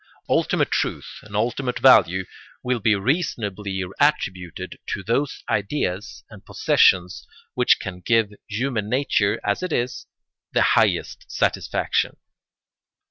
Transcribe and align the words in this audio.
Ultimate 0.27 0.71
truth 0.71 1.19
and 1.21 1.35
ultimate 1.35 1.77
value 1.77 2.25
will 2.63 2.79
be 2.79 2.95
reasonably 2.95 3.83
attributed 3.99 4.79
to 4.87 5.03
those 5.03 5.43
ideas 5.47 6.23
and 6.27 6.43
possessions 6.43 7.27
which 7.53 7.79
can 7.79 7.99
give 8.03 8.33
human 8.49 8.89
nature, 8.89 9.39
as 9.43 9.61
it 9.61 9.71
is, 9.71 10.07
the 10.53 10.63
highest 10.73 11.25
satisfaction. 11.29 12.17